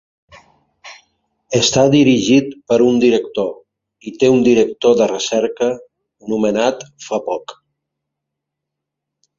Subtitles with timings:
[1.59, 3.51] Està dirigit per un director,
[4.13, 5.69] i té un director de Recerca
[6.35, 7.59] nomenat fa poc.